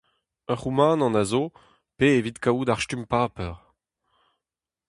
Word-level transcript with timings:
Ur 0.49 0.57
c'houmanant 0.61 1.19
a 1.21 1.23
zo 1.31 1.43
pe 1.97 2.05
evit 2.17 2.37
kaout 2.43 2.69
ar 2.73 2.81
stumm 2.83 3.03
paper. 3.11 3.53